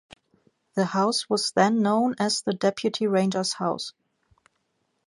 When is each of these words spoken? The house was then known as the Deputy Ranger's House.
The 0.73 0.85
house 0.85 1.29
was 1.29 1.51
then 1.51 1.83
known 1.83 2.15
as 2.17 2.41
the 2.41 2.53
Deputy 2.53 3.05
Ranger's 3.05 3.53
House. 3.53 3.93